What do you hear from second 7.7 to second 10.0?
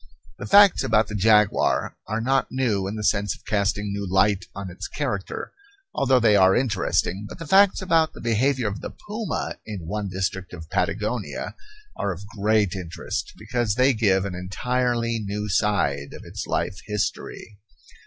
about the behavior of the puma in